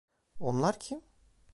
[0.39, 1.01] Onlar kim?